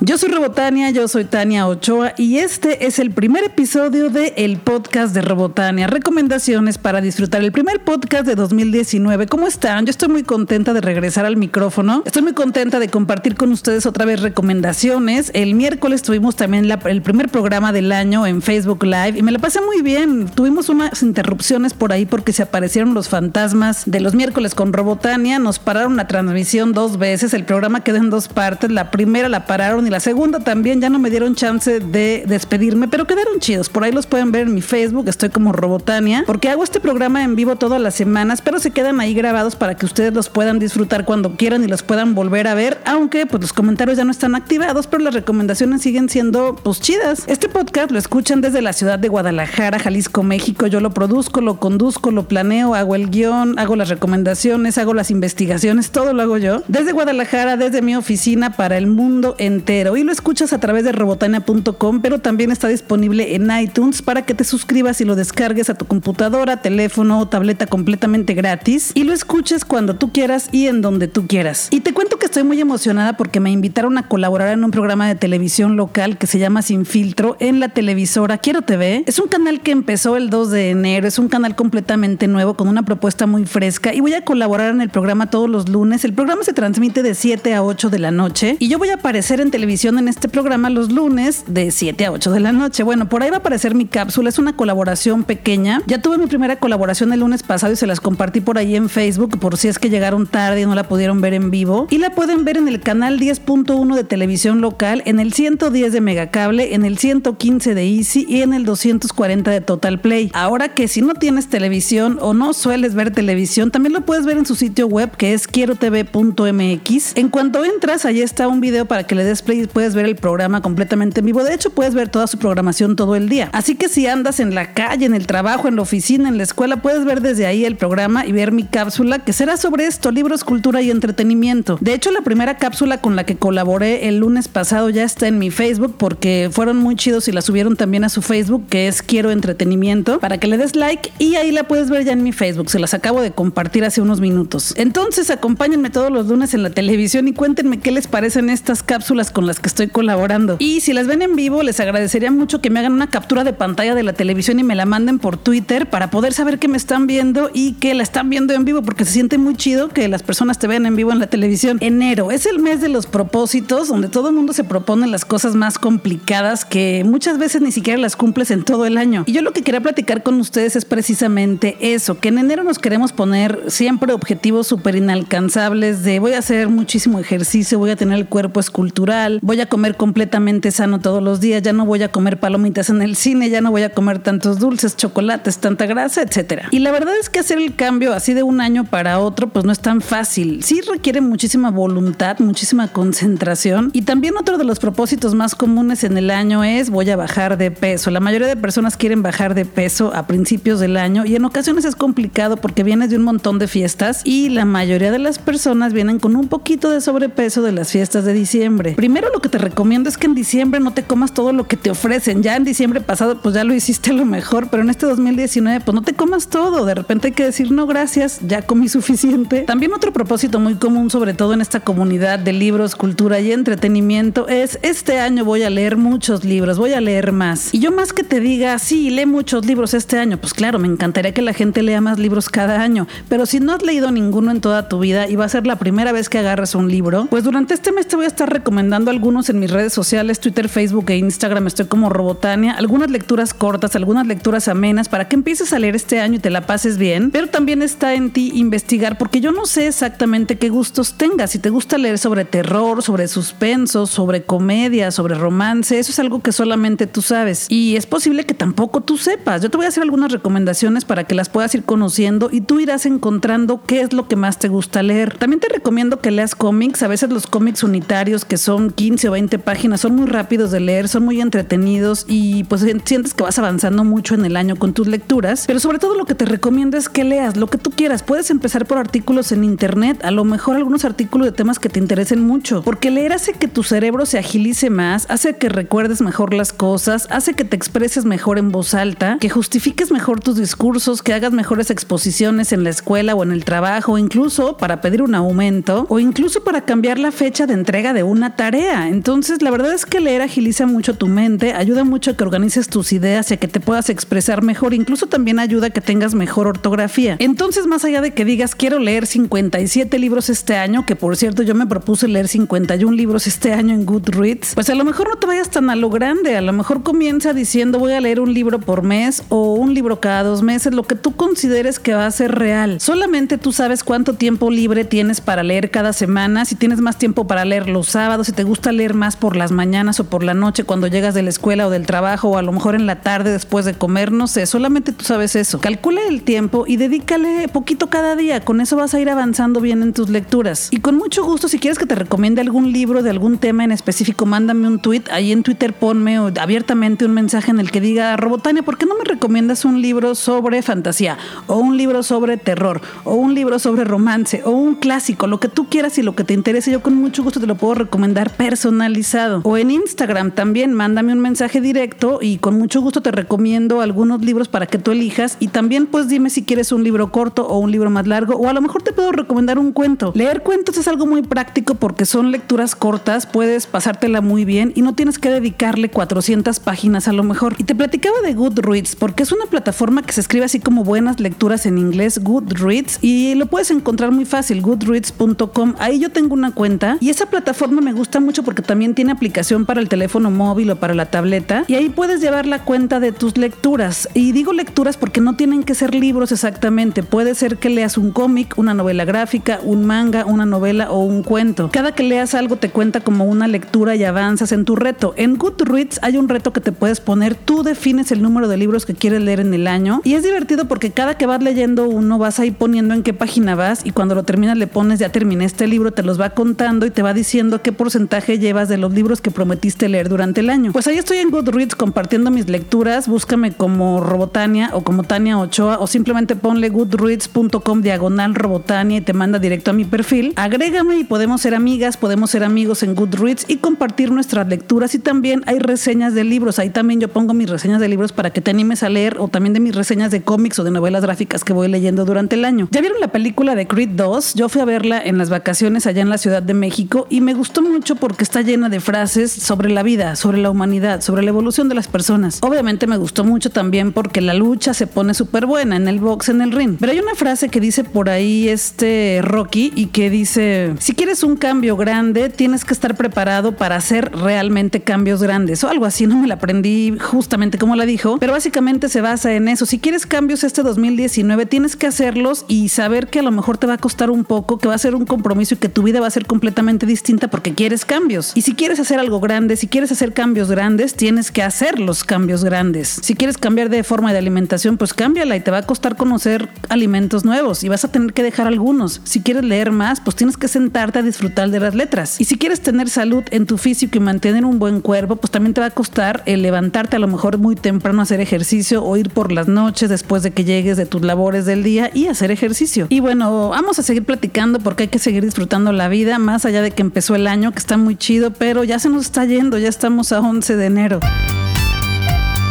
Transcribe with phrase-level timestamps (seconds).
[0.00, 4.58] Yo soy Robotania, yo soy Tania Ochoa y este es el primer episodio de el
[4.58, 5.88] podcast de Robotania.
[5.88, 9.26] Recomendaciones para disfrutar el primer podcast de 2019.
[9.26, 9.86] ¿Cómo están?
[9.86, 12.04] Yo estoy muy contenta de regresar al micrófono.
[12.06, 15.32] Estoy muy contenta de compartir con ustedes otra vez recomendaciones.
[15.34, 19.40] El miércoles tuvimos también el primer programa del año en Facebook Live y me la
[19.40, 20.28] pasé muy bien.
[20.28, 25.40] Tuvimos unas interrupciones por ahí porque se aparecieron los fantasmas de los miércoles con Robotania.
[25.40, 27.34] Nos pararon la transmisión dos veces.
[27.34, 28.70] El programa quedó en dos partes.
[28.70, 32.88] La primera la pararon y la segunda también ya no me dieron chance de despedirme,
[32.88, 33.70] pero quedaron chidos.
[33.70, 37.24] Por ahí los pueden ver en mi Facebook, estoy como Robotania, porque hago este programa
[37.24, 40.58] en vivo todas las semanas, pero se quedan ahí grabados para que ustedes los puedan
[40.58, 44.10] disfrutar cuando quieran y los puedan volver a ver, aunque pues los comentarios ya no
[44.10, 47.24] están activados, pero las recomendaciones siguen siendo pues chidas.
[47.26, 50.66] Este podcast lo escuchan desde la ciudad de Guadalajara, Jalisco, México.
[50.66, 55.10] Yo lo produzco, lo conduzco, lo planeo, hago el guion, hago las recomendaciones, hago las
[55.10, 56.62] investigaciones, todo lo hago yo.
[56.68, 60.90] Desde Guadalajara, desde mi oficina para el mundo entero y lo escuchas a través de
[60.90, 65.74] robotania.com, pero también está disponible en iTunes para que te suscribas y lo descargues a
[65.74, 70.82] tu computadora, teléfono o tableta completamente gratis y lo escuches cuando tú quieras y en
[70.82, 71.68] donde tú quieras.
[71.70, 75.06] Y te cuento que estoy muy emocionada porque me invitaron a colaborar en un programa
[75.06, 79.04] de televisión local que se llama Sin Filtro en la televisora Quiero TV.
[79.06, 82.66] Es un canal que empezó el 2 de enero, es un canal completamente nuevo con
[82.66, 86.04] una propuesta muy fresca y voy a colaborar en el programa todos los lunes.
[86.04, 88.94] El programa se transmite de 7 a 8 de la noche y yo voy a
[88.94, 92.82] aparecer en televisión en este programa los lunes de 7 a 8 de la noche.
[92.82, 95.82] Bueno, por ahí va a aparecer mi cápsula, es una colaboración pequeña.
[95.86, 98.88] Ya tuve mi primera colaboración el lunes pasado y se las compartí por ahí en
[98.88, 101.86] Facebook por si es que llegaron tarde y no la pudieron ver en vivo.
[101.90, 106.00] Y la pueden ver en el canal 10.1 de televisión local, en el 110 de
[106.00, 110.30] Megacable, en el 115 de Easy y en el 240 de Total Play.
[110.32, 114.38] Ahora que si no tienes televisión o no sueles ver televisión, también lo puedes ver
[114.38, 117.16] en su sitio web que es quierotv.mx.
[117.16, 120.16] En cuanto entras, allí está un video para que le des play puedes ver el
[120.16, 121.42] programa completamente en vivo.
[121.42, 123.50] De hecho, puedes ver toda su programación todo el día.
[123.52, 126.44] Así que si andas en la calle, en el trabajo, en la oficina, en la
[126.44, 130.10] escuela, puedes ver desde ahí el programa y ver mi cápsula que será sobre esto,
[130.10, 131.78] libros, cultura y entretenimiento.
[131.80, 135.38] De hecho, la primera cápsula con la que colaboré el lunes pasado ya está en
[135.38, 139.02] mi Facebook porque fueron muy chidos y la subieron también a su Facebook que es
[139.02, 142.32] Quiero Entretenimiento para que le des like y ahí la puedes ver ya en mi
[142.32, 142.70] Facebook.
[142.70, 144.74] Se las acabo de compartir hace unos minutos.
[144.76, 149.30] Entonces, acompáñenme todos los lunes en la televisión y cuéntenme qué les parecen estas cápsulas
[149.30, 150.56] con las que estoy colaborando.
[150.58, 153.52] Y si las ven en vivo, les agradecería mucho que me hagan una captura de
[153.52, 156.76] pantalla de la televisión y me la manden por Twitter para poder saber que me
[156.76, 160.06] están viendo y que la están viendo en vivo, porque se siente muy chido que
[160.08, 161.78] las personas te vean en vivo en la televisión.
[161.80, 165.54] Enero es el mes de los propósitos, donde todo el mundo se propone las cosas
[165.54, 169.24] más complicadas que muchas veces ni siquiera las cumples en todo el año.
[169.26, 172.78] Y yo lo que quería platicar con ustedes es precisamente eso, que en enero nos
[172.78, 178.18] queremos poner siempre objetivos súper inalcanzables de voy a hacer muchísimo ejercicio, voy a tener
[178.18, 182.10] el cuerpo escultural, voy a comer completamente sano todos los días, ya no voy a
[182.10, 186.22] comer palomitas en el cine, ya no voy a comer tantos dulces, chocolates, tanta grasa,
[186.22, 186.68] etcétera.
[186.70, 189.64] Y la verdad es que hacer el cambio así de un año para otro, pues
[189.64, 190.62] no es tan fácil.
[190.62, 193.90] Sí requiere muchísima voluntad, muchísima concentración.
[193.92, 197.58] Y también otro de los propósitos más comunes en el año es voy a bajar
[197.58, 198.10] de peso.
[198.10, 201.84] La mayoría de personas quieren bajar de peso a principios del año y en ocasiones
[201.84, 205.92] es complicado porque vienes de un montón de fiestas y la mayoría de las personas
[205.92, 208.94] vienen con un poquito de sobrepeso de las fiestas de diciembre.
[208.94, 211.76] Primero lo que te recomiendo es que en diciembre no te comas todo lo que
[211.76, 212.42] te ofrecen.
[212.42, 215.94] Ya en diciembre pasado, pues ya lo hiciste lo mejor, pero en este 2019, pues
[215.94, 216.84] no te comas todo.
[216.84, 219.62] De repente hay que decir, no, gracias, ya comí suficiente.
[219.62, 224.48] También otro propósito muy común, sobre todo en esta comunidad de libros, cultura y entretenimiento,
[224.48, 227.74] es este año voy a leer muchos libros, voy a leer más.
[227.74, 230.88] Y yo más que te diga, sí, lee muchos libros este año, pues claro, me
[230.88, 234.50] encantaría que la gente lea más libros cada año, pero si no has leído ninguno
[234.50, 237.26] en toda tu vida y va a ser la primera vez que agarres un libro,
[237.30, 240.68] pues durante este mes te voy a estar recomendando algunos en mis redes sociales, Twitter,
[240.68, 242.74] Facebook e Instagram, estoy como Robotania.
[242.74, 246.50] Algunas lecturas cortas, algunas lecturas amenas para que empieces a leer este año y te
[246.50, 247.30] la pases bien.
[247.30, 251.50] Pero también está en ti investigar, porque yo no sé exactamente qué gustos tengas.
[251.50, 256.40] Si te gusta leer sobre terror, sobre suspenso, sobre comedia, sobre romance, eso es algo
[256.40, 257.66] que solamente tú sabes.
[257.68, 259.62] Y es posible que tampoco tú sepas.
[259.62, 262.80] Yo te voy a hacer algunas recomendaciones para que las puedas ir conociendo y tú
[262.80, 265.36] irás encontrando qué es lo que más te gusta leer.
[265.38, 267.02] También te recomiendo que leas cómics.
[267.02, 270.80] A veces los cómics unitarios que son 15 o 20 páginas, son muy rápidos de
[270.80, 274.92] leer, son muy entretenidos y pues sientes que vas avanzando mucho en el año con
[274.92, 277.92] tus lecturas, pero sobre todo lo que te recomiendo es que leas lo que tú
[277.92, 278.24] quieras.
[278.24, 282.00] Puedes empezar por artículos en internet, a lo mejor algunos artículos de temas que te
[282.00, 286.52] interesen mucho, porque leer hace que tu cerebro se agilice más, hace que recuerdes mejor
[286.52, 291.22] las cosas, hace que te expreses mejor en voz alta, que justifiques mejor tus discursos,
[291.22, 295.36] que hagas mejores exposiciones en la escuela o en el trabajo, incluso para pedir un
[295.36, 299.92] aumento o incluso para cambiar la fecha de entrega de una tarea Entonces, la verdad
[299.92, 303.54] es que leer agiliza mucho tu mente, ayuda mucho a que organices tus ideas y
[303.54, 304.94] a que te puedas expresar mejor.
[304.94, 307.36] Incluso también ayuda a que tengas mejor ortografía.
[307.38, 311.62] Entonces, más allá de que digas quiero leer 57 libros este año, que por cierto
[311.62, 315.36] yo me propuse leer 51 libros este año en Goodreads, pues a lo mejor no
[315.36, 316.56] te vayas tan a lo grande.
[316.56, 320.20] A lo mejor comienza diciendo voy a leer un libro por mes o un libro
[320.20, 323.00] cada dos meses, lo que tú consideres que va a ser real.
[323.00, 327.46] Solamente tú sabes cuánto tiempo libre tienes para leer cada semana, si tienes más tiempo
[327.46, 330.54] para leer los sábados, si te gusta leer más por las mañanas o por la
[330.54, 333.20] noche cuando llegas de la escuela o del trabajo o a lo mejor en la
[333.20, 335.80] tarde después de comer, no sé, solamente tú sabes eso.
[335.80, 340.02] Calcula el tiempo y dedícale poquito cada día, con eso vas a ir avanzando bien
[340.02, 340.88] en tus lecturas.
[340.90, 343.92] Y con mucho gusto, si quieres que te recomiende algún libro de algún tema en
[343.92, 348.36] específico, mándame un tweet, ahí en Twitter ponme abiertamente un mensaje en el que diga,
[348.36, 351.36] Robotania, ¿por qué no me recomiendas un libro sobre fantasía
[351.66, 355.68] o un libro sobre terror o un libro sobre romance o un clásico, lo que
[355.68, 358.50] tú quieras y lo que te interese, yo con mucho gusto te lo puedo recomendar
[358.68, 359.62] personalizado.
[359.64, 364.44] O en Instagram también, mándame un mensaje directo y con mucho gusto te recomiendo algunos
[364.44, 367.78] libros para que tú elijas y también pues dime si quieres un libro corto o
[367.78, 370.32] un libro más largo o a lo mejor te puedo recomendar un cuento.
[370.34, 375.00] Leer cuentos es algo muy práctico porque son lecturas cortas, puedes pasártela muy bien y
[375.00, 377.74] no tienes que dedicarle 400 páginas a lo mejor.
[377.78, 381.40] Y te platicaba de Goodreads porque es una plataforma que se escribe así como buenas
[381.40, 385.94] lecturas en inglés, Goodreads, y lo puedes encontrar muy fácil, goodreads.com.
[385.98, 389.86] Ahí yo tengo una cuenta y esa plataforma me gusta mucho porque también tiene aplicación
[389.86, 393.32] para el teléfono móvil o para la tableta y ahí puedes llevar la cuenta de
[393.32, 394.28] tus lecturas.
[394.34, 398.30] Y digo lecturas porque no tienen que ser libros exactamente, puede ser que leas un
[398.30, 401.90] cómic, una novela gráfica, un manga, una novela o un cuento.
[401.92, 405.34] Cada que leas algo te cuenta como una lectura y avanzas en tu reto.
[405.36, 409.06] En Goodreads hay un reto que te puedes poner, tú defines el número de libros
[409.06, 412.38] que quieres leer en el año y es divertido porque cada que vas leyendo uno
[412.38, 415.64] vas ahí poniendo en qué página vas y cuando lo terminas le pones ya terminé
[415.64, 419.12] este libro, te los va contando y te va diciendo qué porcentaje llevas de los
[419.12, 420.92] libros que prometiste leer durante el año.
[420.92, 425.98] Pues ahí estoy en Goodreads compartiendo mis lecturas, búscame como Robotania o como Tania Ochoa
[425.98, 430.52] o simplemente ponle goodreads.com diagonal Robotania y te manda directo a mi perfil.
[430.56, 435.18] Agrégame y podemos ser amigas, podemos ser amigos en Goodreads y compartir nuestras lecturas y
[435.18, 438.60] también hay reseñas de libros, ahí también yo pongo mis reseñas de libros para que
[438.60, 441.64] te animes a leer o también de mis reseñas de cómics o de novelas gráficas
[441.64, 442.88] que voy leyendo durante el año.
[442.90, 444.54] ¿Ya vieron la película de Creed 2?
[444.54, 447.54] Yo fui a verla en las vacaciones allá en la Ciudad de México y me
[447.54, 451.48] gustó mucho porque está llena de frases sobre la vida, sobre la humanidad, sobre la
[451.48, 452.58] evolución de las personas.
[452.62, 456.48] Obviamente me gustó mucho también porque la lucha se pone súper buena en el box,
[456.48, 456.96] en el ring.
[456.98, 461.42] Pero hay una frase que dice por ahí este Rocky y que dice, si quieres
[461.42, 466.26] un cambio grande, tienes que estar preparado para hacer realmente cambios grandes o algo así,
[466.26, 469.86] no me la aprendí justamente como la dijo, pero básicamente se basa en eso.
[469.86, 473.86] Si quieres cambios este 2019, tienes que hacerlos y saber que a lo mejor te
[473.86, 476.20] va a costar un poco, que va a ser un compromiso y que tu vida
[476.20, 478.27] va a ser completamente distinta porque quieres cambios.
[478.54, 482.24] Y si quieres hacer algo grande, si quieres hacer cambios grandes, tienes que hacer los
[482.24, 483.20] cambios grandes.
[483.22, 486.68] Si quieres cambiar de forma de alimentación, pues cámbiala y te va a costar conocer
[486.90, 489.22] alimentos nuevos y vas a tener que dejar algunos.
[489.24, 492.38] Si quieres leer más, pues tienes que sentarte a disfrutar de las letras.
[492.38, 495.72] Y si quieres tener salud en tu físico y mantener un buen cuerpo, pues también
[495.72, 499.16] te va a costar el levantarte a lo mejor muy temprano a hacer ejercicio o
[499.16, 502.50] ir por las noches después de que llegues de tus labores del día y hacer
[502.50, 503.06] ejercicio.
[503.08, 506.82] Y bueno, vamos a seguir platicando porque hay que seguir disfrutando la vida más allá
[506.82, 509.78] de que empezó el año, que está muy chido, pero ya se nos está yendo,
[509.78, 511.20] ya estamos a 11 de enero.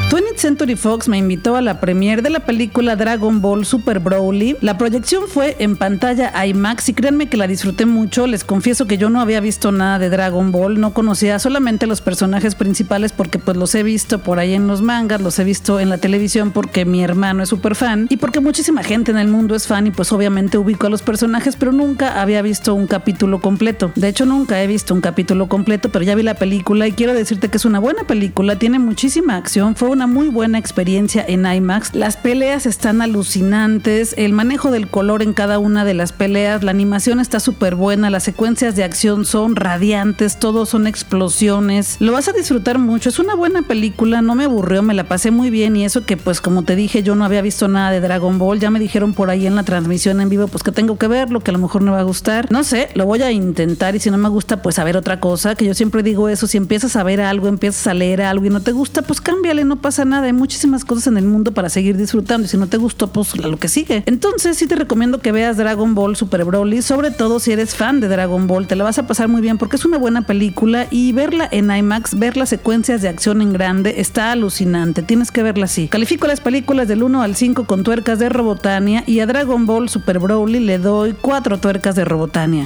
[0.09, 4.55] 20th Century Fox me invitó a la premiere de la película Dragon Ball Super Broly.
[4.61, 8.25] La proyección fue en pantalla IMAX y créanme que la disfruté mucho.
[8.25, 11.99] Les confieso que yo no había visto nada de Dragon Ball, no conocía solamente los
[11.99, 15.77] personajes principales porque pues los he visto por ahí en los mangas, los he visto
[15.81, 19.27] en la televisión porque mi hermano es súper fan y porque muchísima gente en el
[19.27, 22.87] mundo es fan y pues obviamente ubico a los personajes, pero nunca había visto un
[22.87, 23.91] capítulo completo.
[23.95, 27.13] De hecho nunca he visto un capítulo completo, pero ya vi la película y quiero
[27.13, 31.95] decirte que es una buena película, tiene muchísima acción, fue muy buena experiencia en IMAX.
[31.95, 36.71] Las peleas están alucinantes, el manejo del color en cada una de las peleas, la
[36.71, 41.97] animación está súper buena, las secuencias de acción son radiantes, todos son explosiones.
[41.99, 45.31] Lo vas a disfrutar mucho, es una buena película, no me aburrió, me la pasé
[45.31, 48.01] muy bien y eso que pues como te dije yo no había visto nada de
[48.01, 50.97] Dragon Ball, ya me dijeron por ahí en la transmisión en vivo pues que tengo
[50.97, 52.51] que verlo, que a lo mejor no va a gustar.
[52.51, 55.19] No sé, lo voy a intentar y si no me gusta pues a ver otra
[55.19, 58.45] cosa, que yo siempre digo eso, si empiezas a ver algo, empiezas a leer algo
[58.45, 61.53] y no te gusta, pues cámbiale, no pasa nada hay muchísimas cosas en el mundo
[61.53, 64.03] para seguir disfrutando y si no te gustó, pues lo que sigue.
[64.05, 67.99] Entonces sí te recomiendo que veas Dragon Ball Super Broly, sobre todo si eres fan
[67.99, 70.87] de Dragon Ball, te la vas a pasar muy bien porque es una buena película
[70.91, 75.43] y verla en IMAX, ver las secuencias de acción en grande está alucinante, tienes que
[75.43, 75.87] verla así.
[75.87, 79.89] Califico las películas del 1 al 5 con tuercas de Robotania y a Dragon Ball
[79.89, 82.65] Super Broly le doy 4 tuercas de Robotania.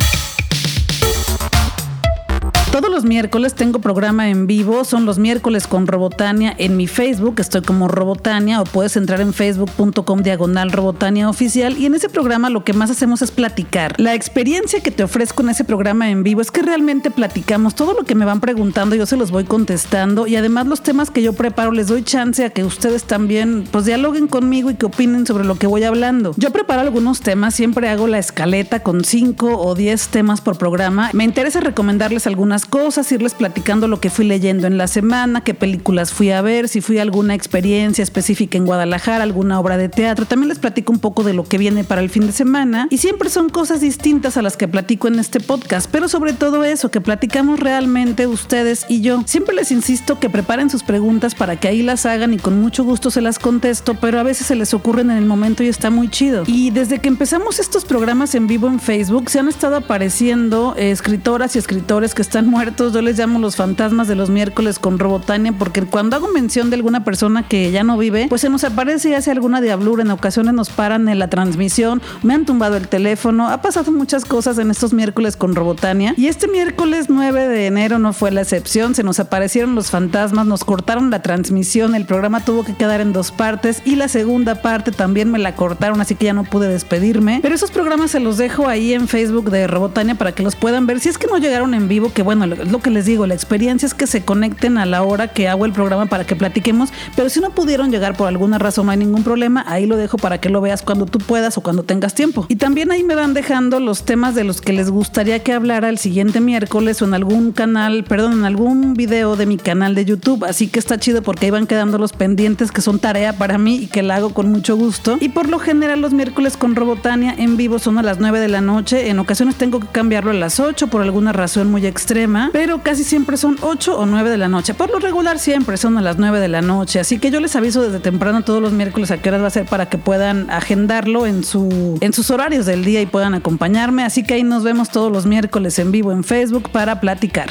[2.72, 7.36] Todos los miércoles tengo programa en vivo, son los miércoles con Robotania en mi Facebook,
[7.40, 12.50] estoy como Robotania o puedes entrar en facebook.com diagonal Robotania oficial y en ese programa
[12.50, 14.00] lo que más hacemos es platicar.
[14.00, 17.94] La experiencia que te ofrezco en ese programa en vivo es que realmente platicamos todo
[17.94, 21.22] lo que me van preguntando, yo se los voy contestando y además los temas que
[21.22, 25.28] yo preparo les doy chance a que ustedes también pues dialoguen conmigo y que opinen
[25.28, 26.34] sobre lo que voy hablando.
[26.38, 31.10] Yo preparo algunos temas, siempre hago la escaleta con 5 o 10 temas por programa.
[31.12, 35.54] Me interesa recomendarles algunas cosas, irles platicando lo que fui leyendo en la semana, qué
[35.54, 39.90] películas fui a ver, si fui a alguna experiencia específica en Guadalajara, alguna obra de
[39.90, 40.26] teatro.
[40.26, 42.88] También les platico un poco de lo que viene para el fin de semana.
[42.90, 46.64] Y siempre son cosas distintas a las que platico en este podcast, pero sobre todo
[46.64, 49.24] eso, que platicamos realmente ustedes y yo.
[49.26, 52.84] Siempre les insisto que preparen sus preguntas para que ahí las hagan y con mucho
[52.84, 55.90] gusto se las contesto, pero a veces se les ocurren en el momento y está
[55.90, 56.44] muy chido.
[56.48, 60.92] Y desde que empezamos estos programas en vivo en Facebook, se han estado apareciendo eh,
[60.92, 65.00] escritoras y escritores que están muertos, yo les llamo los fantasmas de los miércoles con
[65.00, 68.66] Robotania, porque cuando hago mención de alguna persona que ya no vive, pues se nos
[68.66, 72.76] aparece y hace alguna diablura, en ocasiones nos paran en la transmisión, me han tumbado
[72.76, 77.48] el teléfono, ha pasado muchas cosas en estos miércoles con Robotania, y este miércoles 9
[77.48, 81.96] de enero no fue la excepción, se nos aparecieron los fantasmas, nos cortaron la transmisión,
[81.96, 85.56] el programa tuvo que quedar en dos partes, y la segunda parte también me la
[85.56, 89.08] cortaron, así que ya no pude despedirme, pero esos programas se los dejo ahí en
[89.08, 92.12] Facebook de Robotania para que los puedan ver, si es que no llegaron en vivo,
[92.14, 95.30] que bueno, lo que les digo, la experiencia es que se conecten a la hora
[95.30, 98.86] que hago el programa para que platiquemos, pero si no pudieron llegar por alguna razón,
[98.86, 101.62] no hay ningún problema, ahí lo dejo para que lo veas cuando tú puedas o
[101.62, 102.46] cuando tengas tiempo.
[102.50, 105.90] Y también ahí me van dejando los temas de los que les gustaría que hablara
[105.90, 110.06] el siguiente miércoles o en algún canal, perdón, en algún video de mi canal de
[110.06, 113.58] YouTube, así que está chido porque ahí van quedando los pendientes que son tarea para
[113.58, 115.18] mí y que la hago con mucho gusto.
[115.20, 118.48] Y por lo general los miércoles con Robotania en vivo son a las 9 de
[118.48, 122.31] la noche, en ocasiones tengo que cambiarlo a las 8 por alguna razón muy extrema
[122.52, 124.74] pero casi siempre son 8 o 9 de la noche.
[124.74, 127.56] Por lo regular siempre son a las 9 de la noche, así que yo les
[127.56, 130.50] aviso desde temprano todos los miércoles a qué horas va a ser para que puedan
[130.50, 134.04] agendarlo en, su, en sus horarios del día y puedan acompañarme.
[134.04, 137.50] Así que ahí nos vemos todos los miércoles en vivo en Facebook para platicar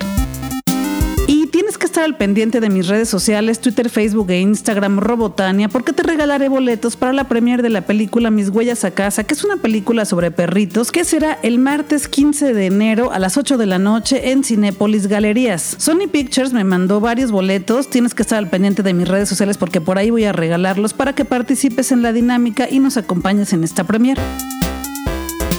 [1.81, 6.03] que estar al pendiente de mis redes sociales, Twitter, Facebook e Instagram Robotania, porque te
[6.03, 9.57] regalaré boletos para la premiere de la película Mis Huellas a Casa, que es una
[9.57, 13.79] película sobre perritos, que será el martes 15 de enero a las 8 de la
[13.79, 15.77] noche en Cinépolis Galerías.
[15.79, 19.57] Sony Pictures me mandó varios boletos, tienes que estar al pendiente de mis redes sociales
[19.57, 23.55] porque por ahí voy a regalarlos para que participes en la dinámica y nos acompañes
[23.55, 24.21] en esta premiere.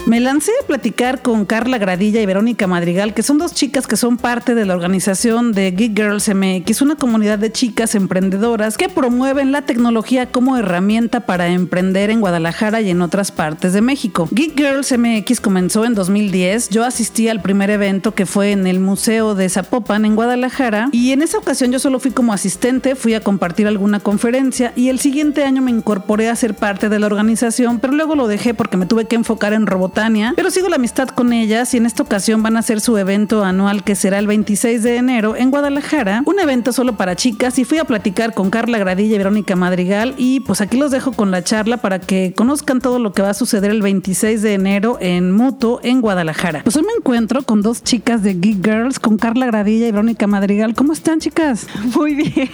[0.04, 3.96] Me lancé a platicar con Carla Gradilla y Verónica Madrigal, que son dos chicas que
[3.96, 8.88] son parte de la organización de Geek Girls MX, una comunidad de chicas emprendedoras que
[8.88, 14.28] promueven la tecnología como herramienta para emprender en Guadalajara y en otras partes de México.
[14.32, 16.70] Geek Girls MX comenzó en 2010.
[16.70, 21.12] Yo asistí al primer evento que fue en el Museo de Zapopan en Guadalajara y
[21.12, 24.98] en esa ocasión yo solo fui como asistente, fui a compartir alguna conferencia y el
[24.98, 28.76] siguiente año me incorporé a ser parte de la organización, pero luego lo dejé porque
[28.76, 30.02] me tuve que enfocar en robot
[30.36, 33.44] pero sigo la amistad con ellas y en esta ocasión van a hacer su evento
[33.44, 37.64] anual que será el 26 de enero en Guadalajara, un evento solo para chicas y
[37.64, 41.30] fui a platicar con Carla Gradilla y Verónica Madrigal y pues aquí los dejo con
[41.30, 44.98] la charla para que conozcan todo lo que va a suceder el 26 de enero
[45.00, 46.62] en Muto en Guadalajara.
[46.64, 50.26] Pues hoy me encuentro con dos chicas de Geek Girls, con Carla Gradilla y Verónica
[50.26, 50.74] Madrigal.
[50.74, 51.66] ¿Cómo están chicas?
[51.96, 52.50] Muy bien.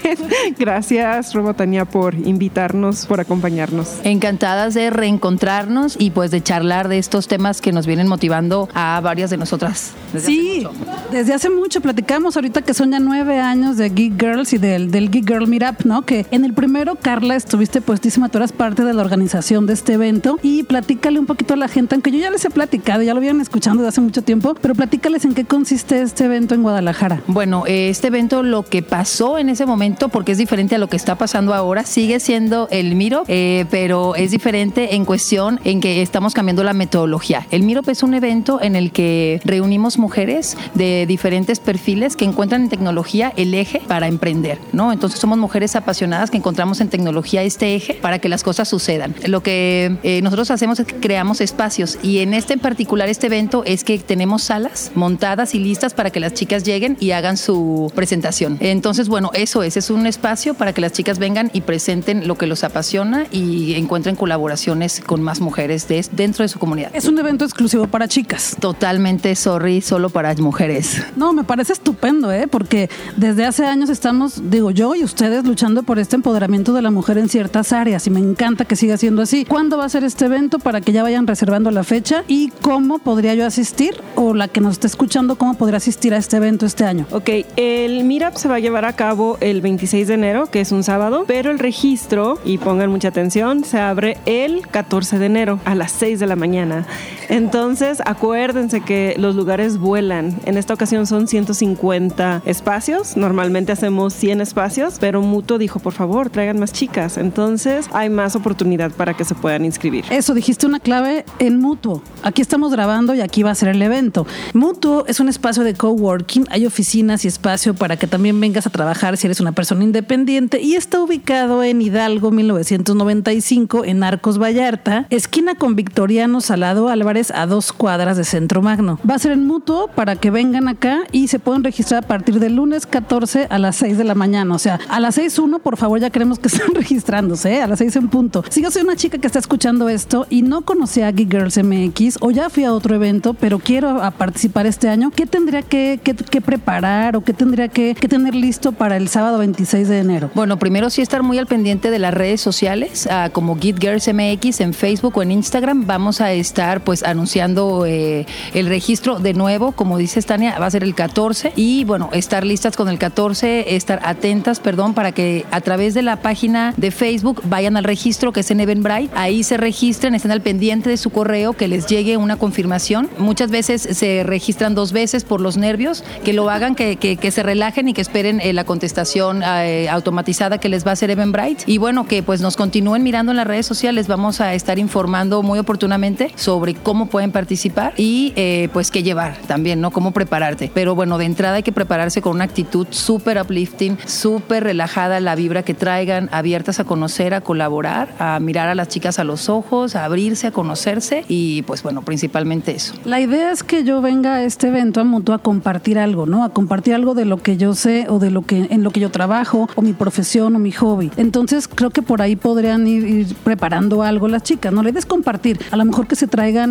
[0.58, 3.98] Gracias Robotania por invitarnos, por acompañarnos.
[4.04, 9.00] Encantadas de reencontrarnos y pues de charlar de estos temas que nos vienen motivando a
[9.02, 9.92] varias de nosotras.
[10.16, 10.66] sí,
[11.12, 14.90] desde hace mucho platicamos ahorita que son ya nueve años de Geek Girls y del,
[14.90, 16.02] del Geek Girl Meetup, ¿no?
[16.02, 19.94] Que en el primero, Carla, estuviste puestísima, tú eras parte de la organización de este
[19.94, 23.14] evento y platícale un poquito a la gente, aunque yo ya les he platicado, ya
[23.14, 26.62] lo vienen escuchando desde hace mucho tiempo, pero platícales en qué consiste este evento en
[26.62, 27.22] Guadalajara.
[27.26, 30.96] Bueno, este evento lo que pasó en ese momento, porque es diferente a lo que
[30.96, 36.02] está pasando ahora, sigue siendo el Miro, eh, pero es diferente en cuestión en que
[36.02, 37.17] estamos cambiando la metodología
[37.50, 42.62] el MIROP es un evento en el que reunimos mujeres de diferentes perfiles que encuentran
[42.62, 44.92] en tecnología el eje para emprender, ¿no?
[44.92, 49.14] Entonces somos mujeres apasionadas que encontramos en tecnología este eje para que las cosas sucedan.
[49.26, 53.26] Lo que eh, nosotros hacemos es que creamos espacios y en este en particular, este
[53.26, 57.36] evento, es que tenemos salas montadas y listas para que las chicas lleguen y hagan
[57.36, 58.56] su presentación.
[58.60, 62.36] Entonces, bueno, eso es, es un espacio para que las chicas vengan y presenten lo
[62.36, 66.90] que los apasiona y encuentren colaboraciones con más mujeres dentro de su comunidad.
[67.08, 68.56] Un evento exclusivo para chicas.
[68.60, 71.02] Totalmente, sorry, solo para mujeres.
[71.16, 72.46] No, me parece estupendo, ¿eh?
[72.46, 76.90] Porque desde hace años estamos, digo yo y ustedes, luchando por este empoderamiento de la
[76.90, 79.44] mujer en ciertas áreas y me encanta que siga siendo así.
[79.44, 82.98] ¿Cuándo va a ser este evento para que ya vayan reservando la fecha y cómo
[82.98, 86.66] podría yo asistir o la que nos esté escuchando, cómo podría asistir a este evento
[86.66, 87.06] este año?
[87.10, 90.72] Ok, el Meetup se va a llevar a cabo el 26 de enero, que es
[90.72, 95.60] un sábado, pero el registro, y pongan mucha atención, se abre el 14 de enero
[95.64, 96.86] a las 6 de la mañana.
[97.28, 100.40] Entonces, acuérdense que los lugares vuelan.
[100.46, 103.16] En esta ocasión son 150 espacios.
[103.16, 107.18] Normalmente hacemos 100 espacios, pero Mutuo dijo, por favor, traigan más chicas.
[107.18, 110.04] Entonces, hay más oportunidad para que se puedan inscribir.
[110.10, 112.02] Eso, dijiste una clave en Mutuo.
[112.22, 114.26] Aquí estamos grabando y aquí va a ser el evento.
[114.54, 116.46] Mutuo es un espacio de coworking.
[116.50, 120.60] Hay oficinas y espacio para que también vengas a trabajar si eres una persona independiente
[120.60, 127.46] y está ubicado en Hidalgo 1995 en Arcos Vallarta, esquina con Victoriano Salado Álvarez a
[127.46, 128.98] dos cuadras de Centro Magno.
[129.08, 132.38] Va a ser en mutuo para que vengan acá y se pueden registrar a partir
[132.40, 134.54] del lunes 14 a las 6 de la mañana.
[134.54, 137.62] O sea, a las 6.1, por favor, ya queremos que estén registrándose, ¿eh?
[137.62, 138.44] a las 6 en punto.
[138.48, 141.58] Si yo soy una chica que está escuchando esto y no conocía a Geek Girls
[141.62, 146.00] MX o ya fui a otro evento, pero quiero participar este año, ¿qué tendría que,
[146.44, 150.30] preparar o qué tendría que, que tener listo para el sábado 26 de enero?
[150.34, 154.08] Bueno, primero sí estar muy al pendiente de las redes sociales, ah, como Git Girls
[154.12, 155.86] MX en Facebook o en Instagram.
[155.86, 160.70] Vamos a estar pues anunciando eh, el registro de nuevo, como dice Tania, va a
[160.70, 165.44] ser el 14 y bueno, estar listas con el 14, estar atentas, perdón, para que
[165.50, 169.42] a través de la página de Facebook vayan al registro que es en Eventbrite, ahí
[169.44, 173.08] se registren, estén al pendiente de su correo, que les llegue una confirmación.
[173.18, 177.42] Muchas veces se registran dos veces por los nervios, que lo hagan, que, que- se
[177.42, 181.64] relajen y que esperen eh, la contestación eh, automatizada que les va a hacer Eventbrite.
[181.66, 185.42] Y bueno, que pues nos continúen mirando en las redes sociales, vamos a estar informando
[185.42, 189.90] muy oportunamente sobre cómo pueden participar y eh, pues qué llevar también, ¿no?
[189.90, 190.70] Cómo prepararte.
[190.72, 195.34] Pero bueno, de entrada hay que prepararse con una actitud súper uplifting, súper relajada, la
[195.34, 199.48] vibra que traigan, abiertas a conocer, a colaborar, a mirar a las chicas a los
[199.48, 202.94] ojos, a abrirse, a conocerse y pues bueno, principalmente eso.
[203.04, 206.44] La idea es que yo venga a este evento a Mutuo a compartir algo, ¿no?
[206.44, 209.00] A compartir algo de lo que yo sé o de lo que en lo que
[209.00, 211.10] yo trabajo o mi profesión o mi hobby.
[211.16, 214.82] Entonces creo que por ahí podrían ir, ir preparando algo las chicas, ¿no?
[214.82, 215.60] La idea es compartir.
[215.70, 216.26] A lo mejor que se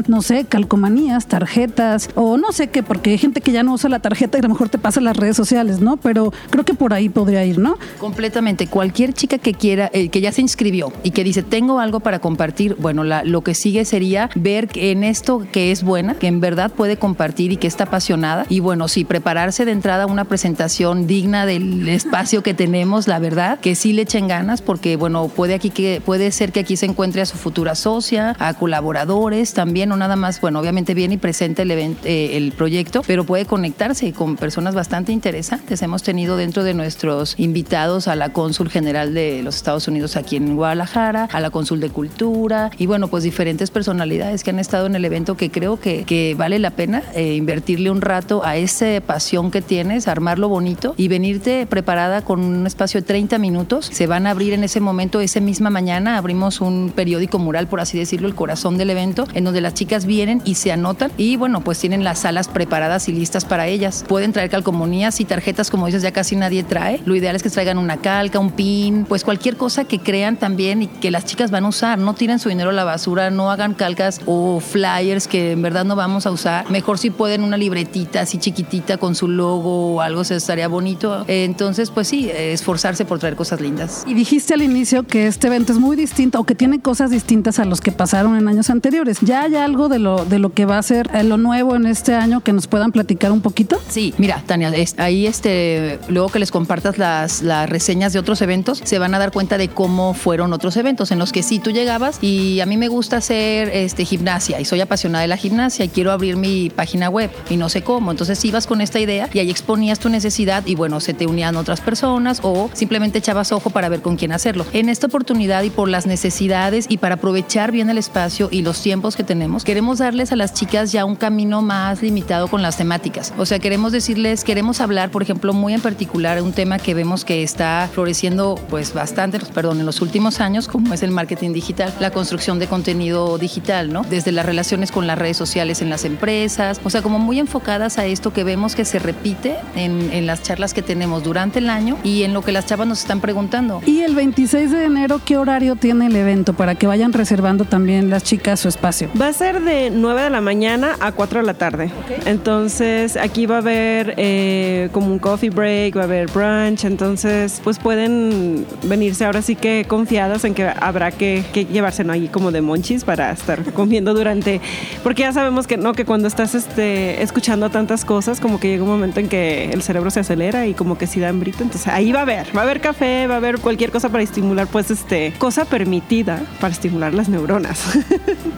[0.07, 3.89] no sé, calcomanías, tarjetas o no sé qué, porque hay gente que ya no usa
[3.89, 5.97] la tarjeta y a lo mejor te pasa las redes sociales, ¿no?
[5.97, 7.77] Pero creo que por ahí podría ir, ¿no?
[7.99, 8.67] Completamente.
[8.67, 12.19] Cualquier chica que quiera, eh, que ya se inscribió y que dice, tengo algo para
[12.19, 16.39] compartir, bueno, la- lo que sigue sería ver en esto que es buena, que en
[16.39, 18.45] verdad puede compartir y que está apasionada.
[18.49, 23.59] Y bueno, sí, prepararse de entrada una presentación digna del espacio que tenemos, la verdad,
[23.59, 26.85] que sí le echen ganas, porque bueno, puede, aquí que, puede ser que aquí se
[26.85, 31.17] encuentre a su futura socia, a colaboradores también, no nada más, bueno, obviamente viene y
[31.17, 35.81] presenta el, event- eh, el proyecto, pero puede conectarse con personas bastante interesantes.
[35.81, 40.35] Hemos tenido dentro de nuestros invitados a la cónsul general de los Estados Unidos aquí
[40.35, 44.85] en Guadalajara, a la cónsul de cultura y bueno, pues diferentes personalidades que han estado
[44.87, 48.57] en el evento que creo que, que vale la pena eh, invertirle un rato a
[48.57, 53.89] esa pasión que tienes, armarlo bonito y venirte preparada con un espacio de 30 minutos.
[53.91, 57.79] Se van a abrir en ese momento, esa misma mañana, abrimos un periódico mural, por
[57.79, 61.35] así decirlo, el corazón del evento, en donde las chicas vienen y se anotan y
[61.35, 64.05] bueno, pues tienen las salas preparadas y listas para ellas.
[64.07, 67.01] Pueden traer calcomanías y tarjetas, como dices, ya casi nadie trae.
[67.05, 70.83] Lo ideal es que traigan una calca, un pin, pues cualquier cosa que crean también
[70.83, 71.97] y que las chicas van a usar.
[71.97, 75.85] No tiren su dinero a la basura, no hagan calcas o flyers que en verdad
[75.85, 76.69] no vamos a usar.
[76.69, 81.25] Mejor si pueden una libretita así chiquitita con su logo o algo, se estaría bonito.
[81.27, 84.03] Entonces, pues sí, esforzarse por traer cosas lindas.
[84.07, 87.59] Y dijiste al inicio que este evento es muy distinto o que tiene cosas distintas
[87.59, 89.19] a los que pasaron en años anteriores.
[89.21, 91.85] ¿Ya hay algo de lo, de lo que va a ser eh, lo nuevo en
[91.85, 93.79] este año que nos puedan platicar un poquito?
[93.87, 98.81] Sí, mira, Tania, ahí este, luego que les compartas las, las reseñas de otros eventos,
[98.83, 101.71] se van a dar cuenta de cómo fueron otros eventos en los que sí tú
[101.71, 105.85] llegabas y a mí me gusta hacer este, gimnasia y soy apasionada de la gimnasia
[105.85, 108.11] y quiero abrir mi página web y no sé cómo.
[108.11, 111.55] Entonces ibas con esta idea y ahí exponías tu necesidad y bueno, se te unían
[111.55, 114.65] otras personas o simplemente echabas ojo para ver con quién hacerlo.
[114.73, 118.81] En esta oportunidad y por las necesidades y para aprovechar bien el espacio y los
[118.81, 122.77] tiempos que tenemos, queremos darles a las chicas ya un camino más limitado con las
[122.77, 123.33] temáticas.
[123.37, 127.25] O sea, queremos decirles, queremos hablar, por ejemplo, muy en particular un tema que vemos
[127.25, 131.93] que está floreciendo pues bastante, perdón, en los últimos años, como es el marketing digital,
[131.99, 134.03] la construcción de contenido digital, ¿no?
[134.03, 137.97] Desde las relaciones con las redes sociales en las empresas, o sea, como muy enfocadas
[137.97, 141.69] a esto que vemos que se repite en, en las charlas que tenemos durante el
[141.69, 143.81] año y en lo que las chavas nos están preguntando.
[143.85, 148.09] Y el 26 de enero, ¿qué horario tiene el evento para que vayan reservando también
[148.09, 149.09] las chicas su espacio?
[149.19, 151.91] Va Va a ser de 9 de la mañana a 4 de la tarde.
[152.25, 157.59] Entonces aquí va a haber eh, como un coffee break, va a haber brunch, entonces
[157.61, 162.13] pues pueden venirse ahora sí que confiadas en que habrá que, que llevarse ¿no?
[162.13, 164.61] ahí como de monchis para estar comiendo durante,
[165.03, 168.83] porque ya sabemos que no, que cuando estás este, escuchando tantas cosas, como que llega
[168.83, 171.89] un momento en que el cerebro se acelera y como que si da hambrito, entonces
[171.89, 174.67] ahí va a haber, va a haber café, va a haber cualquier cosa para estimular,
[174.67, 177.83] pues este, cosa permitida para estimular las neuronas.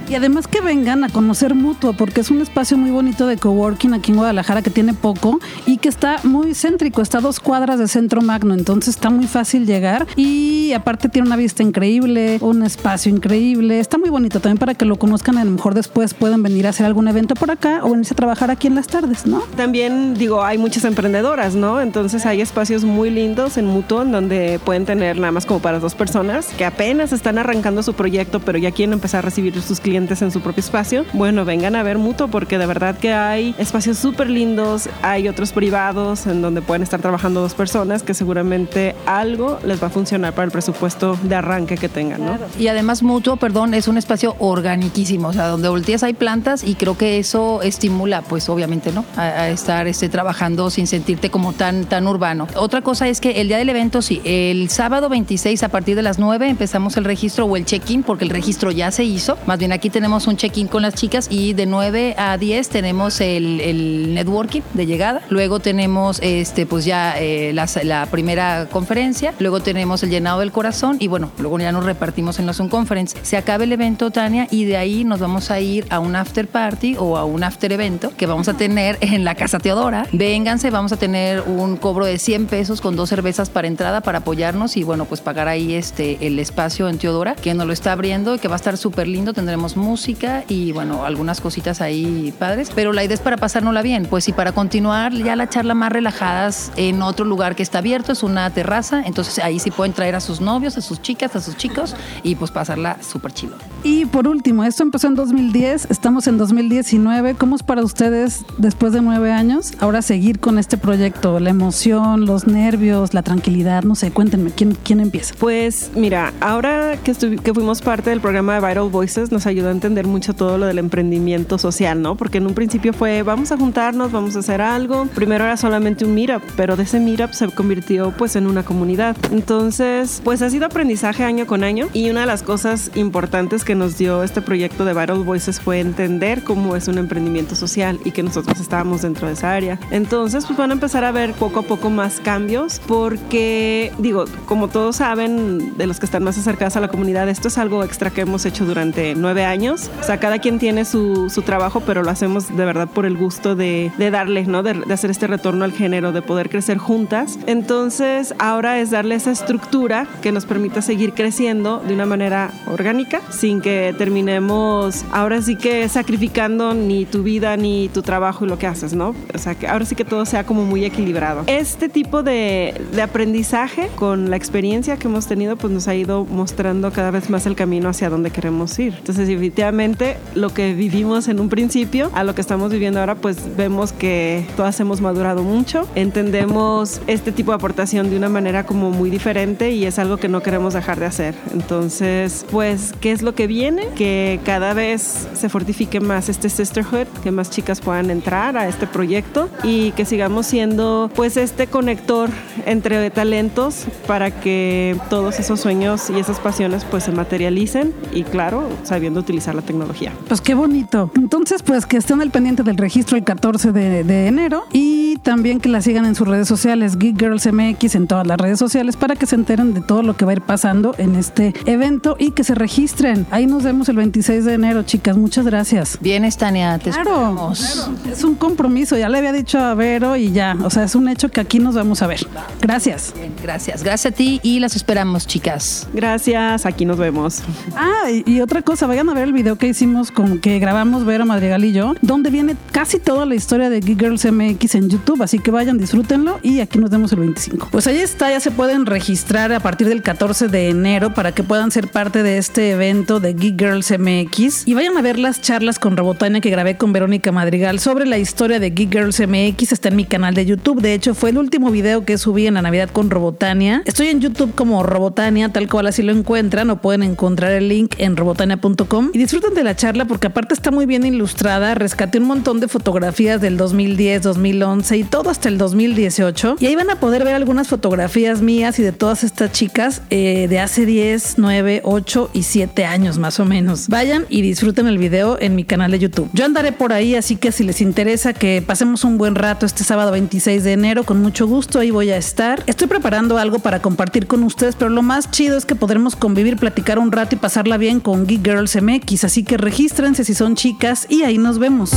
[0.10, 3.94] Y además que vengan a conocer Mutuo, porque es un espacio muy bonito de coworking
[3.94, 7.80] aquí en Guadalajara que tiene poco y que está muy céntrico, está a dos cuadras
[7.80, 12.64] de Centro Magno, entonces está muy fácil llegar y aparte tiene una vista increíble, un
[12.64, 16.44] espacio increíble, está muy bonito también para que lo conozcan, a lo mejor después pueden
[16.44, 19.26] venir a hacer algún evento por acá o venirse a trabajar aquí en las tardes,
[19.26, 19.42] ¿no?
[19.56, 21.82] También digo, hay muchas emprendedoras, ¿no?
[21.82, 25.80] Entonces hay espacios muy lindos en Mutuo en donde pueden tener nada más como para
[25.80, 29.80] dos personas que apenas están arrancando su proyecto, pero ya quieren empezar a recibir sus
[29.80, 31.06] clientes en su propio espacio.
[31.14, 35.52] Bueno, vengan a ver Mutuo porque de verdad que hay espacios súper lindos, hay otros
[35.52, 40.34] privados en donde pueden estar trabajando dos personas que seguramente algo les va a funcionar
[40.34, 42.38] para el presupuesto de arranque que tengan, ¿no?
[42.58, 46.76] Y además Mutuo, perdón, es un espacio organiquísimo, o sea, donde volteas hay plantas y
[46.76, 49.06] creo que eso estimula, pues obviamente, ¿no?
[49.16, 52.48] A, estar este, trabajando sin sentirte como tan, tan urbano.
[52.56, 56.02] Otra cosa es que el día del evento, sí, el sábado 26 a partir de
[56.02, 59.38] las 9 empezamos el registro o el check-in, porque el registro ya se hizo.
[59.46, 63.20] Más bien aquí tenemos un check-in con las chicas y de 9 a 10 tenemos
[63.22, 65.22] el, networking de llegada.
[65.30, 69.34] Luego tenemos este, pues ya eh, la, la primera conferencia.
[69.40, 72.70] Luego tenemos el llenado del corazón y bueno, luego ya nos repartimos en la Zoom
[72.70, 73.18] Conference.
[73.22, 76.48] Se acaba el evento, Tania, y de ahí nos vamos a ir a un after
[76.48, 80.08] party o a un after evento que vamos a tener en la Casa Teodora.
[80.12, 84.20] Vénganse, vamos a tener un cobro de 100 pesos con dos cervezas para entrada para
[84.20, 87.94] apoyarnos y bueno, pues pagar ahí este, el espacio en Teodora que nos lo está
[87.94, 89.34] abriendo y que va a estar súper lindo.
[89.34, 94.06] Tendremos música y bueno, algunas cositas ahí padres, pero la idea es para pasárnosla bien,
[94.10, 98.12] pues y para continuar ya la charla más relajadas en otro lugar que está abierto,
[98.12, 101.42] es una terraza, entonces ahí sí pueden traer a sus novios, a sus chicas, a
[101.42, 103.56] sus chicos y pues pasarla súper chido.
[103.84, 107.36] Y por último, esto empezó en 2010, estamos en 2019.
[107.36, 111.40] ¿Cómo es para ustedes, después de nueve años, ahora seguir con este proyecto?
[111.40, 115.34] La emoción, los nervios, la tranquilidad, no sé, cuéntenme, ¿quién, quién empieza?
[115.40, 119.72] Pues mira, ahora que, que fuimos parte del programa de Vital Voices, nos ayudó a
[119.72, 122.16] entender mucho todo lo del emprendimiento social, ¿no?
[122.16, 125.06] Porque en un principio fue, vamos a juntarnos, vamos a hacer algo.
[125.16, 129.16] Primero era solamente un meetup, pero de ese meetup se convirtió pues en una comunidad.
[129.32, 133.76] Entonces, pues ha sido aprendizaje año con año y una de las cosas importantes que
[133.76, 138.12] nos dio este proyecto de Vital Voices fue entender cómo es un emprendimiento social y
[138.12, 139.80] que nosotros estábamos dentro de esa área.
[139.92, 144.68] Entonces, pues van a empezar a ver poco a poco más cambios porque, digo, como
[144.68, 148.10] todos saben, de los que están más acercados a la comunidad, esto es algo extra
[148.10, 149.90] que hemos hecho durante nueve años.
[150.00, 153.16] O sea, cada quien tiene su, su trabajo, pero lo hacemos de verdad por el
[153.16, 154.64] gusto de, de darle, ¿no?
[154.64, 157.38] De, de hacer este retorno al género, de poder crecer juntas.
[157.46, 163.22] Entonces, ahora es darle esa estructura que nos permita seguir creciendo de una manera orgánica,
[163.30, 168.58] sin que terminemos ahora sí que sacrificando ni tu vida ni tu trabajo y lo
[168.58, 169.14] que haces, ¿no?
[169.34, 171.44] O sea, que ahora sí que todo sea como muy equilibrado.
[171.48, 176.26] Este tipo de, de aprendizaje con la experiencia que hemos tenido, pues nos ha ido
[176.26, 178.96] mostrando cada vez más el camino hacia donde queremos ir.
[178.98, 179.89] Entonces, definitivamente,
[180.36, 184.46] lo que vivimos en un principio a lo que estamos viviendo ahora, pues vemos que
[184.56, 189.72] todas hemos madurado mucho, entendemos este tipo de aportación de una manera como muy diferente
[189.72, 191.36] y es algo que no queremos dejar de hacer.
[191.54, 193.88] Entonces, pues, ¿qué es lo que viene?
[193.96, 198.88] Que cada vez se fortifique más este sisterhood, que más chicas puedan entrar a este
[198.88, 202.30] proyecto y que sigamos siendo pues este conector
[202.66, 208.68] entre talentos para que todos esos sueños y esas pasiones pues se materialicen y claro,
[208.84, 209.79] sabiendo utilizar la tecnología.
[210.28, 211.12] Pues qué bonito.
[211.16, 215.60] Entonces, pues que estén al pendiente del registro el 14 de, de enero y también
[215.60, 218.96] que la sigan en sus redes sociales, Geek Girls MX en todas las redes sociales
[218.96, 222.16] para que se enteren de todo lo que va a ir pasando en este evento
[222.20, 223.26] y que se registren.
[223.32, 225.18] Ahí nos vemos el 26 de enero, chicas.
[225.18, 225.98] Muchas gracias.
[226.02, 227.88] Bien, Tania, te Claro, esperamos.
[228.12, 231.08] es un compromiso, ya le había dicho a Vero y ya, o sea, es un
[231.10, 232.20] hecho que aquí nos vamos a ver.
[232.62, 233.14] Gracias.
[233.16, 233.84] Bien, gracias.
[233.84, 235.88] Gracias a ti y las esperamos, chicas.
[235.94, 237.42] Gracias, aquí nos vemos.
[237.76, 241.06] Ah, y, y otra cosa, vayan a ver el video que hicimos con que grabamos
[241.06, 244.90] Vero Madrigal y yo, donde viene casi toda la historia de Geek Girls MX en
[244.90, 247.70] YouTube, así que vayan, disfrútenlo y aquí nos vemos el 25.
[247.72, 251.44] Pues ahí está, ya se pueden registrar a partir del 14 de enero para que
[251.44, 255.42] puedan ser parte de este evento de Geek Girls MX y vayan a ver las
[255.42, 259.72] charlas con Robotania que grabé con Verónica Madrigal sobre la historia de Geek Girls MX,
[259.72, 262.56] está en mi canal de YouTube, de hecho fue el último video que subí en
[262.56, 263.84] la Navidad con Robotania.
[263.86, 267.96] Estoy en YouTube como Robotania, tal cual así lo encuentran o pueden encontrar el link
[267.98, 271.76] en robotania.com y disfruten de la charla porque aparte está muy bien ilustrada.
[271.76, 276.56] Rescaté un montón de fotografías del 2010, 2011 y todo hasta el 2018.
[276.60, 280.48] Y ahí van a poder ver algunas fotografías mías y de todas estas chicas eh,
[280.50, 283.90] de hace 10, 9, 8 y 7 años más o menos.
[283.90, 286.30] Vayan y disfruten el video en mi canal de YouTube.
[286.32, 289.84] Yo andaré por ahí, así que si les interesa que pasemos un buen rato este
[289.84, 292.64] sábado 26 de enero, con mucho gusto ahí voy a estar.
[292.66, 296.56] Estoy preparando algo para compartir con ustedes, pero lo más chido es que podremos convivir,
[296.56, 300.56] platicar un rato y pasarla bien con Geek Girls MX, así que regístrense si son
[300.56, 301.92] chicas y ahí nos vemos.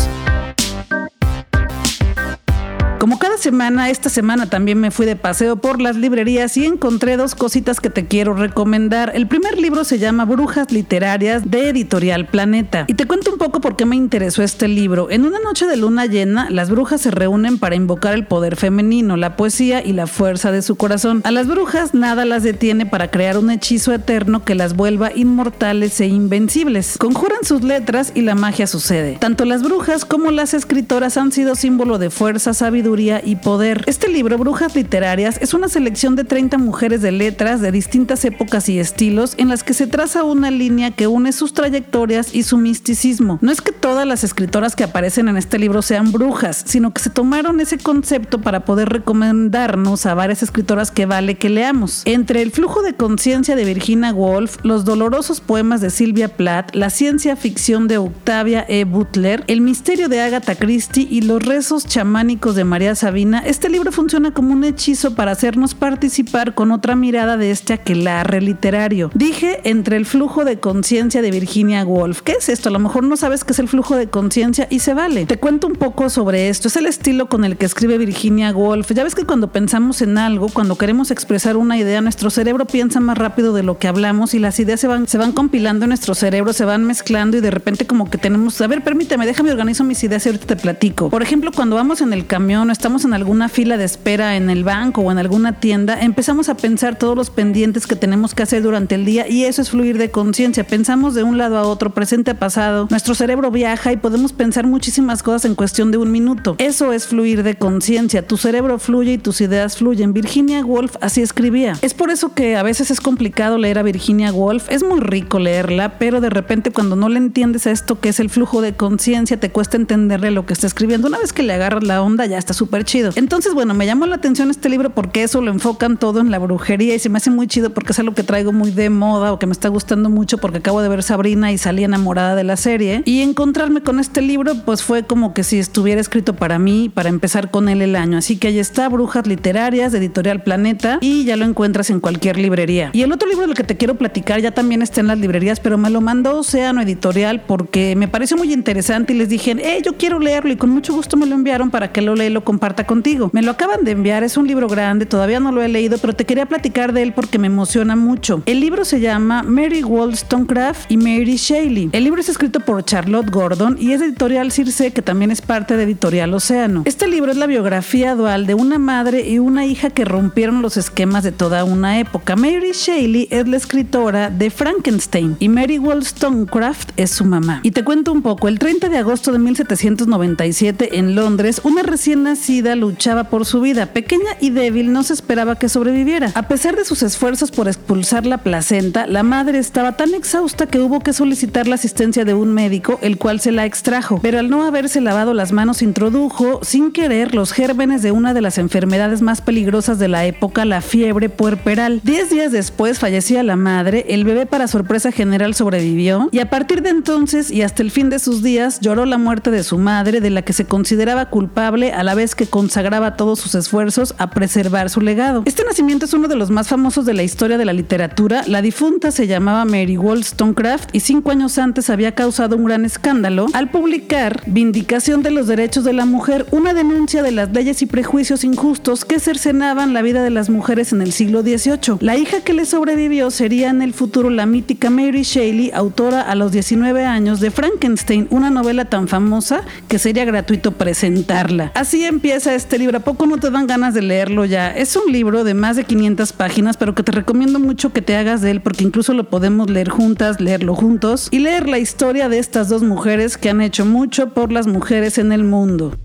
[3.03, 7.17] Como cada semana, esta semana también me fui de paseo por las librerías y encontré
[7.17, 9.11] dos cositas que te quiero recomendar.
[9.17, 12.85] El primer libro se llama Brujas Literarias de Editorial Planeta.
[12.87, 15.11] Y te cuento un poco por qué me interesó este libro.
[15.11, 19.17] En una noche de luna llena, las brujas se reúnen para invocar el poder femenino,
[19.17, 21.23] la poesía y la fuerza de su corazón.
[21.25, 26.01] A las brujas nada las detiene para crear un hechizo eterno que las vuelva inmortales
[26.01, 26.99] e invencibles.
[26.99, 29.17] Conjuran sus letras y la magia sucede.
[29.19, 33.85] Tanto las brujas como las escritoras han sido símbolo de fuerza, sabiduría, y poder.
[33.87, 38.69] Este libro, Brujas Literarias, es una selección de 30 mujeres de letras de distintas épocas
[38.69, 42.59] y estilos en las que se traza una línea que une sus trayectorias y su
[42.59, 43.39] misticismo.
[43.41, 47.01] No es que todas las escritoras que aparecen en este libro sean brujas, sino que
[47.01, 52.03] se tomaron ese concepto para poder recomendarnos a varias escritoras que vale que leamos.
[52.05, 56.91] Entre el flujo de conciencia de Virginia Woolf, los dolorosos poemas de Sylvia Plath, la
[56.91, 58.85] ciencia ficción de Octavia E.
[58.85, 63.92] Butler, el misterio de Agatha Christie y los rezos chamánicos de María Sabina, este libro
[63.92, 69.11] funciona como un hechizo para hacernos participar con otra mirada de este aquelarre literario.
[69.14, 72.23] Dije entre el flujo de conciencia de Virginia Woolf.
[72.23, 72.68] ¿Qué es esto?
[72.68, 75.27] A lo mejor no sabes qué es el flujo de conciencia y se vale.
[75.27, 76.68] Te cuento un poco sobre esto.
[76.68, 78.90] Es el estilo con el que escribe Virginia Woolf.
[78.92, 82.99] Ya ves que cuando pensamos en algo, cuando queremos expresar una idea, nuestro cerebro piensa
[82.99, 85.90] más rápido de lo que hablamos y las ideas se van, se van compilando en
[85.90, 89.53] nuestro cerebro, se van mezclando y de repente como que tenemos, a ver, permíteme, déjame
[89.53, 91.11] organizo mis ideas y ahorita te platico.
[91.11, 94.65] Por ejemplo, cuando vamos en el camión estamos en alguna fila de espera en el
[94.65, 98.63] banco o en alguna tienda, empezamos a pensar todos los pendientes que tenemos que hacer
[98.63, 100.65] durante el día y eso es fluir de conciencia.
[100.65, 104.67] Pensamos de un lado a otro, presente a pasado, nuestro cerebro viaja y podemos pensar
[104.67, 106.57] muchísimas cosas en cuestión de un minuto.
[106.59, 108.27] Eso es fluir de conciencia.
[108.27, 110.13] Tu cerebro fluye y tus ideas fluyen.
[110.13, 111.75] Virginia Woolf así escribía.
[111.83, 114.71] Es por eso que a veces es complicado leer a Virginia Woolf.
[114.71, 118.21] Es muy rico leerla, pero de repente cuando no le entiendes a esto que es
[118.21, 121.09] el flujo de conciencia, te cuesta entenderle lo que está escribiendo.
[121.09, 123.11] Una vez que le agarras la onda, ya está súper chido.
[123.16, 126.38] Entonces, bueno, me llamó la atención este libro porque eso lo enfocan todo en la
[126.38, 129.33] brujería y se me hace muy chido porque es algo que traigo muy de moda
[129.33, 132.44] o que me está gustando mucho porque acabo de ver Sabrina y salí enamorada de
[132.44, 133.03] la serie.
[133.05, 137.09] Y encontrarme con este libro, pues fue como que si estuviera escrito para mí, para
[137.09, 138.18] empezar con él el año.
[138.18, 142.90] Así que ahí está, Brujas Literarias Editorial Planeta y ya lo encuentras en cualquier librería.
[142.92, 145.59] Y el otro libro del que te quiero platicar ya también está en las librerías,
[145.59, 149.83] pero me lo mandó Océano Editorial porque me pareció muy interesante y les dije, eh,
[149.85, 152.87] yo quiero leerlo y con mucho gusto me lo enviaron para que lo lea comparta
[152.87, 153.31] contigo.
[153.33, 156.13] Me lo acaban de enviar, es un libro grande, todavía no lo he leído, pero
[156.13, 158.43] te quería platicar de él porque me emociona mucho.
[158.47, 161.91] El libro se llama Mary Wollstonecraft y Mary Shelley.
[161.93, 165.77] El libro es escrito por Charlotte Gordon y es editorial Circe, que también es parte
[165.77, 166.83] de Editorial Océano.
[166.85, 170.77] Este libro es la biografía dual de una madre y una hija que rompieron los
[170.77, 172.37] esquemas de toda una época.
[172.37, 177.61] Mary Shelley es la escritora de Frankenstein y Mary Wollstonecraft es su mamá.
[177.63, 182.25] Y te cuento un poco, el 30 de agosto de 1797 en Londres, una recién
[182.33, 183.87] nacida luchaba por su vida.
[183.87, 186.33] Pequeña y débil, no se esperaba que sobreviviera.
[186.35, 190.81] A pesar de sus esfuerzos por expulsar la placenta, la madre estaba tan exhausta que
[190.81, 194.18] hubo que solicitar la asistencia de un médico, el cual se la extrajo.
[194.23, 198.40] Pero al no haberse lavado las manos, introdujo, sin querer, los gérmenes de una de
[198.40, 202.01] las enfermedades más peligrosas de la época, la fiebre puerperal.
[202.03, 206.81] Diez días después fallecía la madre, el bebé para sorpresa general sobrevivió, y a partir
[206.81, 210.23] de entonces y hasta el fin de sus días lloró la muerte de su madre,
[210.23, 214.91] de la que se consideraba culpable a la que consagraba todos sus esfuerzos a preservar
[214.91, 215.43] su legado.
[215.45, 218.45] Este nacimiento es uno de los más famosos de la historia de la literatura.
[218.47, 223.47] La difunta se llamaba Mary Wollstonecraft y cinco años antes había causado un gran escándalo
[223.53, 227.87] al publicar Vindicación de los Derechos de la Mujer, una denuncia de las leyes y
[227.87, 231.99] prejuicios injustos que cercenaban la vida de las mujeres en el siglo XVIII.
[232.01, 236.35] La hija que le sobrevivió sería en el futuro la mítica Mary Shelley, autora a
[236.35, 241.73] los 19 años de Frankenstein, una novela tan famosa que sería gratuito presentarla.
[241.75, 244.70] Así empieza este libro poco no te dan ganas de leerlo ya?
[244.70, 248.16] Es un libro de más de 500 páginas, pero que te recomiendo mucho que te
[248.16, 252.29] hagas de él porque incluso lo podemos leer juntas, leerlo juntos y leer la historia
[252.29, 255.96] de estas dos mujeres que han hecho mucho por las mujeres en el mundo.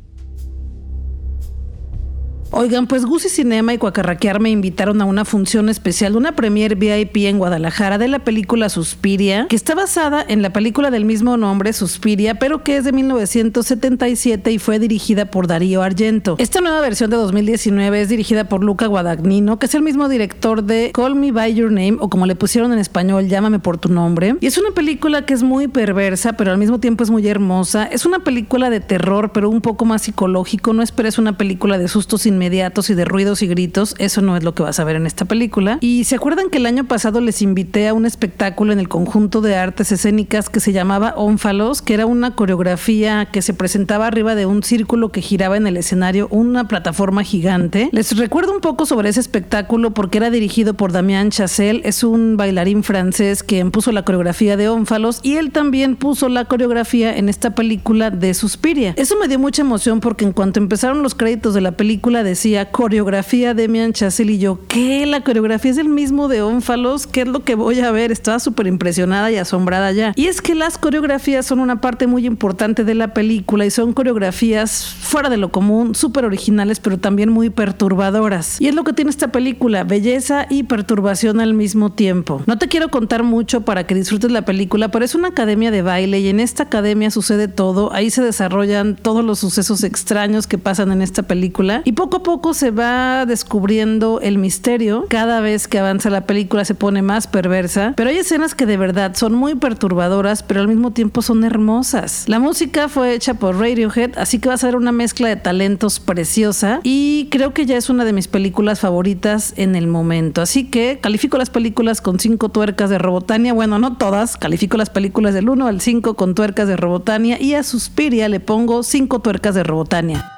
[2.52, 7.18] Oigan, pues Gucci Cinema y Cuacarraquear me invitaron a una función especial, una premier VIP
[7.28, 11.74] en Guadalajara de la película Suspiria, que está basada en la película del mismo nombre,
[11.74, 16.36] Suspiria, pero que es de 1977 y fue dirigida por Darío Argento.
[16.40, 20.64] Esta nueva versión de 2019 es dirigida por Luca Guadagnino, que es el mismo director
[20.64, 23.90] de Call Me By Your Name, o como le pusieron en español, Llámame por tu
[23.90, 24.36] nombre.
[24.40, 27.86] Y es una película que es muy perversa, pero al mismo tiempo es muy hermosa.
[27.86, 30.74] Es una película de terror, pero un poco más psicológico.
[30.74, 33.96] No esperes una película de sustos sin inmediatos y de ruidos y gritos.
[33.98, 35.80] Eso no es lo que vas a ver en esta película.
[35.82, 39.42] Y se acuerdan que el año pasado les invité a un espectáculo en el conjunto
[39.42, 44.36] de artes escénicas que se llamaba Ónfalos, que era una coreografía que se presentaba arriba
[44.36, 47.90] de un círculo que giraba en el escenario, una plataforma gigante.
[47.92, 52.38] Les recuerdo un poco sobre ese espectáculo porque era dirigido por Damien Chassel, es un
[52.38, 57.30] bailarín francés que puso la coreografía de Ónfalos y él también puso la coreografía en
[57.30, 58.94] esta película de Suspiria.
[58.98, 62.72] Eso me dio mucha emoción porque en cuanto empezaron los créditos de la película decía
[62.72, 65.06] coreografía de Mian Chazelle y yo, ¿qué?
[65.06, 68.12] La coreografía es el mismo de Ónfalos, ¿qué es lo que voy a ver?
[68.12, 70.14] Estaba súper impresionada y asombrada ya.
[70.16, 73.94] Y es que las coreografías son una parte muy importante de la película y son
[73.94, 78.60] coreografías fuera de lo común, súper originales, pero también muy perturbadoras.
[78.60, 82.42] Y es lo que tiene esta película, belleza y perturbación al mismo tiempo.
[82.46, 85.82] No te quiero contar mucho para que disfrutes la película, pero es una academia de
[85.82, 90.58] baile y en esta academia sucede todo, ahí se desarrollan todos los sucesos extraños que
[90.58, 95.06] pasan en esta película y poco a poco se va descubriendo el misterio.
[95.10, 98.78] Cada vez que avanza la película se pone más perversa, pero hay escenas que de
[98.78, 102.26] verdad son muy perturbadoras, pero al mismo tiempo son hermosas.
[102.28, 106.00] La música fue hecha por Radiohead, así que va a ser una mezcla de talentos
[106.00, 110.42] preciosa y creo que ya es una de mis películas favoritas en el momento.
[110.42, 113.54] Así que califico las películas con cinco tuercas de Robotania.
[113.54, 117.54] Bueno, no todas, califico las películas del 1 al 5 con tuercas de Robotania y
[117.54, 120.37] a Suspiria le pongo cinco tuercas de Robotania.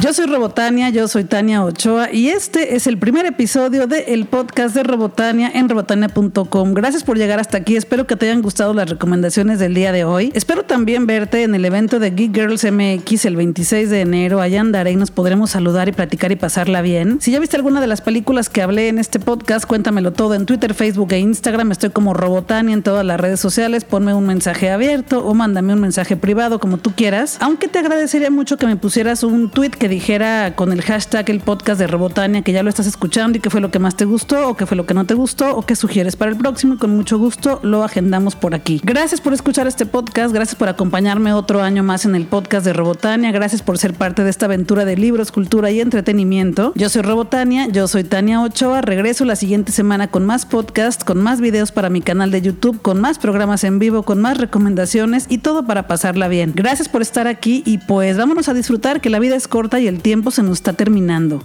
[0.00, 4.72] Yo soy Robotania, yo soy Tania Ochoa y este es el primer episodio del podcast
[4.72, 6.72] de Robotania en robotania.com.
[6.72, 10.04] Gracias por llegar hasta aquí, espero que te hayan gustado las recomendaciones del día de
[10.04, 10.30] hoy.
[10.36, 14.40] Espero también verte en el evento de Geek Girls MX el 26 de enero.
[14.40, 17.20] Allá andaré y nos podremos saludar y platicar y pasarla bien.
[17.20, 20.46] Si ya viste alguna de las películas que hablé en este podcast, cuéntamelo todo en
[20.46, 21.72] Twitter, Facebook e Instagram.
[21.72, 23.82] Estoy como Robotania en todas las redes sociales.
[23.82, 27.36] Ponme un mensaje abierto o mándame un mensaje privado como tú quieras.
[27.40, 31.40] Aunque te agradecería mucho que me pusieras un tweet que dijera con el hashtag el
[31.40, 34.04] podcast de Robotania que ya lo estás escuchando y qué fue lo que más te
[34.04, 36.74] gustó o qué fue lo que no te gustó o qué sugieres para el próximo
[36.74, 38.80] y con mucho gusto lo agendamos por aquí.
[38.84, 42.72] Gracias por escuchar este podcast, gracias por acompañarme otro año más en el podcast de
[42.72, 46.72] Robotania, gracias por ser parte de esta aventura de libros, cultura y entretenimiento.
[46.74, 51.20] Yo soy Robotania, yo soy Tania Ochoa, regreso la siguiente semana con más podcast, con
[51.20, 55.26] más videos para mi canal de YouTube, con más programas en vivo, con más recomendaciones
[55.28, 56.52] y todo para pasarla bien.
[56.54, 60.00] Gracias por estar aquí y pues vámonos a disfrutar que la vida es y el
[60.00, 61.42] tiempo se nos está terminando.